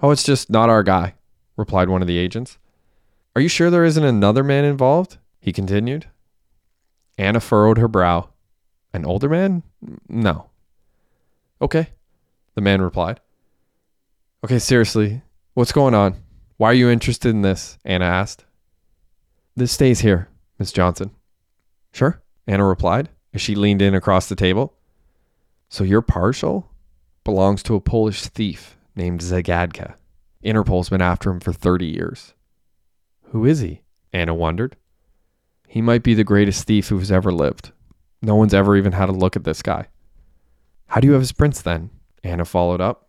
Oh, 0.00 0.10
it's 0.10 0.22
just 0.22 0.50
not 0.50 0.68
our 0.68 0.82
guy, 0.82 1.14
replied 1.56 1.88
one 1.88 2.02
of 2.02 2.08
the 2.08 2.18
agents. 2.18 2.58
Are 3.34 3.42
you 3.42 3.48
sure 3.48 3.70
there 3.70 3.84
isn't 3.84 4.04
another 4.04 4.44
man 4.44 4.64
involved? 4.64 5.18
He 5.40 5.52
continued. 5.52 6.06
Anna 7.18 7.40
furrowed 7.40 7.78
her 7.78 7.88
brow. 7.88 8.30
An 8.92 9.04
older 9.04 9.28
man? 9.28 9.62
No. 10.08 10.50
Okay, 11.60 11.88
the 12.54 12.60
man 12.60 12.80
replied. 12.80 13.20
Okay, 14.44 14.58
seriously, 14.58 15.22
what's 15.54 15.72
going 15.72 15.94
on? 15.94 16.16
Why 16.56 16.70
are 16.70 16.74
you 16.74 16.88
interested 16.88 17.30
in 17.30 17.42
this? 17.42 17.78
Anna 17.84 18.04
asked. 18.04 18.44
This 19.56 19.72
stays 19.72 20.00
here, 20.00 20.28
Miss 20.58 20.70
Johnson. 20.70 21.10
Sure, 21.92 22.22
Anna 22.46 22.64
replied 22.64 23.08
she 23.40 23.54
leaned 23.54 23.82
in 23.82 23.94
across 23.94 24.28
the 24.28 24.36
table. 24.36 24.74
So 25.68 25.84
your 25.84 26.02
partial 26.02 26.70
belongs 27.24 27.62
to 27.64 27.74
a 27.74 27.80
Polish 27.80 28.22
thief 28.22 28.76
named 28.94 29.20
Zagadka. 29.20 29.94
Interpol's 30.42 30.90
been 30.90 31.00
after 31.00 31.30
him 31.30 31.40
for 31.40 31.52
30 31.52 31.86
years. 31.86 32.34
Who 33.30 33.44
is 33.44 33.60
he? 33.60 33.82
Anna 34.12 34.34
wondered. 34.34 34.76
He 35.66 35.82
might 35.82 36.02
be 36.02 36.14
the 36.14 36.22
greatest 36.22 36.66
thief 36.66 36.88
who's 36.88 37.10
ever 37.10 37.32
lived. 37.32 37.72
No 38.22 38.36
one's 38.36 38.54
ever 38.54 38.76
even 38.76 38.92
had 38.92 39.08
a 39.08 39.12
look 39.12 39.34
at 39.34 39.44
this 39.44 39.62
guy. 39.62 39.88
How 40.86 41.00
do 41.00 41.06
you 41.08 41.14
have 41.14 41.22
his 41.22 41.32
prints 41.32 41.60
then? 41.60 41.90
Anna 42.22 42.44
followed 42.44 42.80
up. 42.80 43.08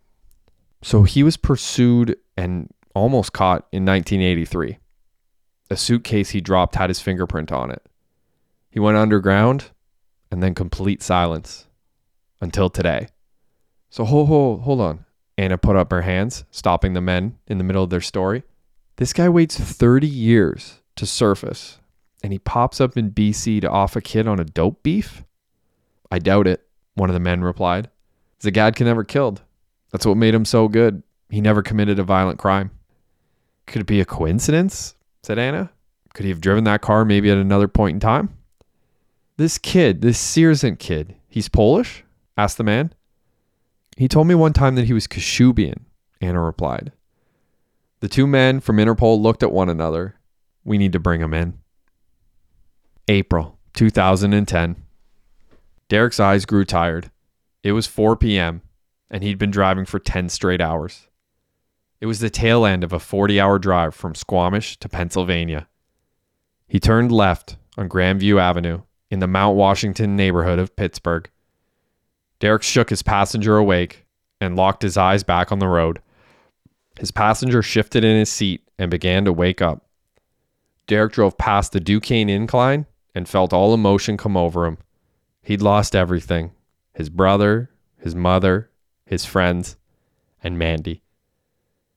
So 0.82 1.03
he 1.03 1.22
was 1.22 1.38
pursued 1.38 2.17
and 2.36 2.74
almost 2.96 3.34
caught 3.34 3.67
in 3.72 3.86
1983. 3.86 4.79
A 5.70 5.75
suitcase 5.75 6.29
he 6.29 6.41
dropped 6.41 6.75
had 6.75 6.89
his 6.89 7.01
fingerprint 7.01 7.51
on 7.51 7.70
it. 7.70 7.86
He 8.70 8.79
went 8.79 8.98
underground 8.98 9.72
and 10.36 10.44
then 10.44 10.54
complete 10.54 11.01
silence 11.01 11.65
until 12.42 12.70
today. 12.70 13.08
So 13.89 14.04
hold, 14.04 14.27
hold, 14.27 14.63
hold 14.63 14.82
on. 14.82 15.06
Anna 15.38 15.58
put 15.58 15.77
up 15.77 15.92
her 15.92 16.01
hands, 16.01 16.44
stopping 16.51 16.92
the 16.92 17.00
men 17.00 17.38
in 17.48 17.58
the 17.58 17.63
middle 17.63 17.86
of 17.86 17.89
their 17.89 18.01
story. 18.01 18.44
This 18.98 19.13
guy 19.13 19.30
waits 19.30 19.58
30 19.58 20.06
years 20.06 20.82
to 20.98 21.06
surface, 21.06 21.80
and 22.22 22.34
he 22.34 22.39
pops 22.39 22.82
up 22.82 22.98
in 22.98 23.12
BC 23.12 23.62
to 23.62 23.70
off 23.70 23.96
a 23.96 24.01
kid 24.01 24.27
on 24.27 24.42
a 24.42 24.44
dope 24.44 24.84
beef? 24.84 25.24
I 26.12 26.20
doubt 26.20 26.48
it, 26.48 26.68
one 26.96 27.10
of 27.10 27.13
the 27.13 27.22
men 27.22 27.42
replied. 27.42 27.89
Zagadka 28.42 28.84
never 28.84 29.06
killed. 29.06 29.42
That's 29.94 30.06
what 30.06 30.18
made 30.18 30.36
him 30.36 30.44
so 30.44 30.68
good. 30.68 31.01
He 31.30 31.39
never 31.39 31.63
committed 31.63 31.98
a 31.98 32.04
violent 32.04 32.39
crime. 32.39 32.72
Could 33.68 33.84
it 33.84 33.88
be 33.88 34.01
a 34.01 34.06
coincidence? 34.06 34.96
said 35.24 35.39
Anna. 35.39 35.72
Could 36.13 36.25
he 36.25 36.30
have 36.30 36.42
driven 36.42 36.65
that 36.65 36.82
car 36.82 37.06
maybe 37.06 37.32
at 37.32 37.38
another 37.38 37.70
point 37.70 37.94
in 37.94 38.00
time? 38.01 38.35
This 39.38 39.58
kid, 39.58 40.01
this 40.01 40.18
Sierzent 40.18 40.80
kid, 40.80 41.15
he's 41.27 41.50
Polish? 41.50 42.04
asked 42.38 42.58
the 42.58 42.63
man. 42.63 42.94
He 43.98 44.08
told 44.08 44.27
me 44.27 44.36
one 44.36 44.54
time 44.54 44.75
that 44.75 44.86
he 44.86 44.94
was 44.94 45.08
Kashubian, 45.08 45.82
Anna 46.22 46.42
replied. 46.42 46.94
The 48.00 48.08
two 48.08 48.27
men 48.27 48.62
from 48.62 48.77
Interpol 48.77 49.22
looked 49.22 49.44
at 49.44 49.51
one 49.51 49.68
another. 49.68 50.15
We 50.63 50.77
need 50.77 50.94
to 50.94 51.00
bring 51.00 51.20
him 51.20 51.34
in. 51.34 51.60
April 53.10 53.58
2010. 53.74 54.77
Derek's 55.89 56.20
eyes 56.20 56.46
grew 56.46 56.63
tired. 56.63 57.12
It 57.62 57.74
was 57.74 57.88
4 57.88 58.15
p.m., 58.15 58.62
and 59.12 59.22
he'd 59.22 59.38
been 59.38 59.51
driving 59.51 59.86
for 59.86 60.00
10 60.00 60.30
straight 60.30 60.62
hours. 60.62 61.08
It 62.00 62.06
was 62.06 62.20
the 62.20 62.30
tail 62.30 62.65
end 62.65 62.84
of 62.84 62.94
a 62.94 63.00
40 63.00 63.39
hour 63.39 63.60
drive 63.60 63.94
from 63.96 64.15
Squamish 64.15 64.77
to 64.77 64.89
Pennsylvania. 64.89 65.68
He 66.68 66.80
turned 66.80 67.12
left 67.12 67.58
on 67.77 67.89
Grandview 67.89 68.39
Avenue 68.39 68.82
in 69.10 69.20
the 69.20 69.28
Mount 69.28 69.56
Washington 69.56 70.16
neighborhood 70.16 70.60
of 70.60 70.76
Pittsburgh. 70.76 71.30
Derek 72.40 72.64
shook 72.64 72.90
his 72.90 73.02
passenger 73.02 73.58
awake 73.58 74.06
and 74.42 74.56
locked 74.56 74.82
his 74.82 74.98
eyes 74.98 75.24
back 75.24 75.52
on 75.52 75.60
the 75.60 75.68
road. 75.68 76.02
His 77.00 77.12
passenger 77.12 77.62
shifted 77.62 78.04
in 78.04 78.18
his 78.18 78.32
seat 78.32 78.68
and 78.78 78.92
began 78.92 79.26
to 79.26 79.34
wake 79.34 79.62
up. 79.62 79.86
Derek 80.88 81.14
drove 81.14 81.38
past 81.38 81.72
the 81.72 81.80
Duquesne 81.80 82.30
incline 82.30 82.86
and 83.14 83.28
felt 83.28 83.54
all 83.54 83.74
emotion 83.74 84.18
come 84.18 84.38
over 84.38 84.66
him. 84.66 84.78
He'd 85.42 85.62
lost 85.62 85.96
everything 85.96 86.52
his 86.94 87.10
brother, 87.10 87.70
his 87.98 88.16
mother, 88.16 88.70
his 89.06 89.26
friends, 89.26 89.76
and 90.42 90.58
Mandy. 90.58 91.02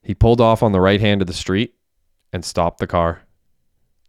He 0.03 0.15
pulled 0.15 0.41
off 0.41 0.63
on 0.63 0.73
the 0.73 0.81
right 0.81 1.01
hand 1.01 1.21
of 1.21 1.27
the 1.29 1.35
street 1.35 1.75
and 2.33 2.45
stopped 2.45 2.79
the 2.79 2.87
car. 2.87 3.23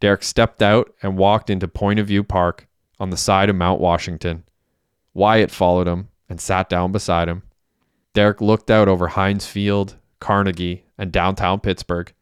Derek 0.00 0.22
stepped 0.22 0.62
out 0.62 0.92
and 1.02 1.18
walked 1.18 1.50
into 1.50 1.68
Point 1.68 2.00
of 2.00 2.06
View 2.06 2.24
Park 2.24 2.66
on 3.00 3.10
the 3.10 3.16
side 3.16 3.48
of 3.48 3.56
Mount 3.56 3.80
Washington. 3.80 4.44
Wyatt 5.14 5.50
followed 5.50 5.88
him 5.88 6.08
and 6.28 6.40
sat 6.40 6.68
down 6.68 6.92
beside 6.92 7.28
him. 7.28 7.42
Derek 8.12 8.40
looked 8.40 8.70
out 8.70 8.88
over 8.88 9.08
Heinz 9.08 9.46
Field, 9.46 9.96
Carnegie, 10.20 10.84
and 10.98 11.10
downtown 11.10 11.58
Pittsburgh. 11.60 12.12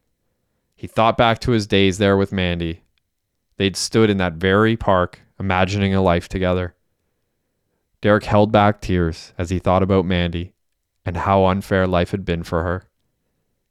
He 0.77 0.87
thought 0.87 1.19
back 1.19 1.41
to 1.41 1.51
his 1.51 1.67
days 1.67 1.99
there 1.99 2.17
with 2.17 2.33
Mandy. 2.33 2.83
They'd 3.57 3.77
stood 3.77 4.09
in 4.09 4.19
that 4.19 4.35
very 4.35 4.77
park, 4.77 5.21
imagining 5.39 5.95
a 5.95 6.01
life 6.01 6.29
together. 6.29 6.77
Derek 8.01 8.25
held 8.25 8.53
back 8.53 8.81
tears 8.81 9.33
as 9.37 9.51
he 9.51 9.59
thought 9.59 9.83
about 9.83 10.07
Mandy 10.07 10.55
and 11.05 11.17
how 11.17 11.47
unfair 11.47 11.87
life 11.87 12.13
had 12.13 12.25
been 12.25 12.45
for 12.45 12.63
her. 12.63 12.85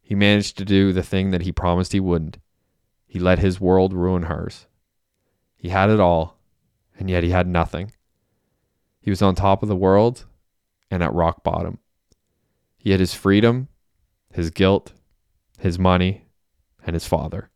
He 0.02 0.16
managed 0.16 0.58
to 0.58 0.66
do 0.66 0.92
the 0.92 1.04
thing 1.04 1.32
that 1.32 1.44
he 1.44 1.52
promised 1.52 1.94
he 1.94 2.00
wouldn't. 2.00 2.38
He 3.06 3.20
let 3.20 3.40
his 3.40 3.62
world 3.62 3.94
ruin 3.94 4.24
hers. 4.24 4.68
He 5.56 5.70
had 5.70 5.90
it 5.90 6.00
all, 6.00 6.37
and 6.98 7.10
yet 7.10 7.24
he 7.24 7.30
had 7.30 7.48
nothing. 7.48 7.92
He 9.02 9.10
was 9.10 9.22
on 9.22 9.36
top 9.36 9.64
of 9.64 9.70
the 9.70 9.76
world 9.76 10.26
and 10.90 11.04
at 11.04 11.14
rock 11.14 11.44
bottom. 11.44 11.80
He 12.78 12.92
had 12.92 13.00
his 13.00 13.14
freedom, 13.14 13.68
his 14.32 14.50
guilt, 14.50 14.94
his 15.60 15.78
money, 15.78 16.26
and 16.86 16.94
his 16.94 17.08
father. 17.08 17.50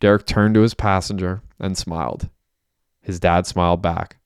Derek 0.00 0.26
turned 0.26 0.54
to 0.54 0.62
his 0.62 0.74
passenger 0.74 1.42
and 1.58 1.76
smiled. 1.76 2.28
His 3.00 3.20
dad 3.20 3.46
smiled 3.46 3.82
back. 3.82 4.16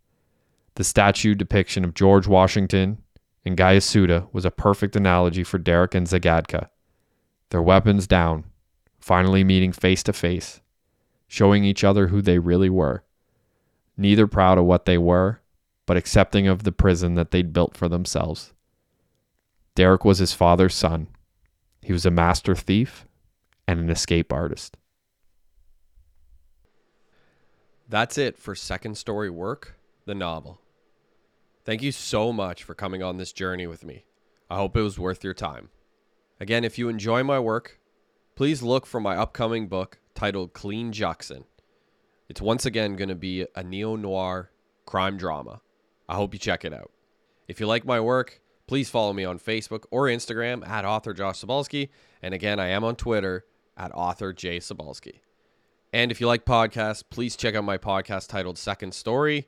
The 0.77 0.85
statue 0.85 1.35
depiction 1.35 1.85
of 1.85 1.95
George 1.95 2.27
Washington 2.27 2.99
and 3.45 3.57
Guyasuta 3.57 4.29
was 4.33 4.45
a 4.45 4.51
perfect 4.51 4.97
analogy 4.97 5.45
for 5.45 5.59
Derek 5.59 5.95
and 5.95 6.07
Zagadka 6.07 6.68
their 7.55 7.62
weapons 7.62 8.09
down, 8.09 8.42
finally 8.99 9.45
meeting 9.45 9.71
face 9.71 10.03
to 10.03 10.12
face, 10.12 10.61
showing 11.29 11.62
each 11.62 11.85
other 11.85 12.09
who 12.09 12.21
they 12.21 12.40
really 12.40 12.68
were. 12.68 13.05
Neither 13.96 14.26
proud 14.26 14.59
of 14.59 14.64
what 14.64 14.85
they 14.85 14.98
were, 14.98 15.40
but 15.87 15.96
accepting 15.96 16.46
of 16.48 16.64
the 16.64 16.72
prison 16.72 17.14
that 17.14 17.30
they'd 17.30 17.52
built 17.52 17.76
for 17.76 17.88
themselves. 17.88 18.52
Derek 19.74 20.04
was 20.04 20.18
his 20.18 20.33
father's 20.33 20.74
son. 20.74 21.09
He 21.83 21.92
was 21.92 22.07
a 22.07 22.11
master 22.11 22.54
thief 22.54 23.07
and 23.66 23.80
an 23.80 23.90
escape 23.90 24.33
artist. 24.33 24.76
That's 27.88 28.16
it 28.16 28.38
for 28.38 28.54
Second 28.54 28.96
Story 28.96 29.30
Work, 29.30 29.78
the 30.07 30.14
novel. 30.14 30.61
Thank 31.64 31.83
you 31.83 31.92
so 31.92 32.33
much 32.33 32.62
for 32.62 32.74
coming 32.74 33.02
on 33.02 33.16
this 33.16 33.33
journey 33.33 33.66
with 33.66 33.85
me. 33.85 34.04
I 34.50 34.57
hope 34.57 34.76
it 34.76 34.83
was 34.83 34.98
worth 34.98 35.24
your 35.24 35.35
time. 35.35 35.70
Again, 36.40 36.64
if 36.64 36.78
you 36.78 36.88
enjoy 36.88 37.22
my 37.22 37.38
work, 37.38 37.78
please 38.35 38.62
look 38.62 38.87
for 38.87 39.00
my 39.00 39.16
upcoming 39.16 39.68
book 39.68 39.98
titled 40.14 40.52
Clean 40.52 40.92
Juxon. 40.92 41.44
It's 42.35 42.42
once 42.42 42.66
again 42.66 42.97
going 42.97 43.11
to 43.11 43.14
be 43.14 43.47
a 43.55 43.62
neo 43.62 43.94
noir 43.94 44.51
crime 44.87 45.16
drama. 45.16 45.61
I 46.09 46.16
hope 46.16 46.35
you 46.35 46.40
check 46.40 46.64
it 46.64 46.73
out. 46.73 46.90
If 47.47 47.61
you 47.61 47.68
like 47.68 47.85
my 47.85 48.01
work, 48.01 48.40
please 48.66 48.90
follow 48.90 49.12
me 49.12 49.25
on 49.25 49.38
Facebook 49.38 49.85
or 49.92 50.07
Instagram 50.07 50.66
at 50.66 50.85
author 50.85 51.14
Josh 51.14 51.40
Sobalski. 51.40 51.90
And 52.20 52.35
again, 52.35 52.59
I 52.59 52.70
am 52.70 52.83
on 52.83 52.97
Twitter 52.97 53.44
at 53.77 53.94
author 53.94 54.33
J 54.33 54.59
Sobalski. 54.59 55.20
And 55.92 56.11
if 56.11 56.20
you 56.20 56.27
like 56.27 56.44
podcasts, 56.44 57.05
please 57.09 57.37
check 57.37 57.55
out 57.55 57.62
my 57.62 57.79
podcast 57.79 58.31
titled 58.31 58.59
Second 58.59 58.94
Story, 58.94 59.47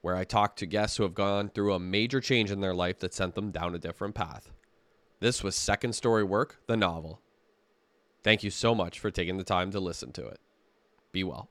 where 0.00 0.16
I 0.16 0.24
talk 0.24 0.56
to 0.56 0.64
guests 0.64 0.96
who 0.96 1.02
have 1.02 1.12
gone 1.12 1.50
through 1.50 1.74
a 1.74 1.78
major 1.78 2.22
change 2.22 2.50
in 2.50 2.62
their 2.62 2.72
life 2.72 2.98
that 3.00 3.12
sent 3.12 3.34
them 3.34 3.50
down 3.50 3.74
a 3.74 3.78
different 3.78 4.14
path. 4.14 4.50
This 5.20 5.44
was 5.44 5.54
Second 5.54 5.92
Story 5.92 6.24
Work, 6.24 6.62
the 6.66 6.78
novel. 6.78 7.20
Thank 8.22 8.42
you 8.42 8.48
so 8.48 8.74
much 8.74 8.98
for 8.98 9.10
taking 9.10 9.36
the 9.36 9.44
time 9.44 9.70
to 9.72 9.80
listen 9.80 10.12
to 10.12 10.26
it. 10.26 10.40
Be 11.12 11.24
well. 11.24 11.50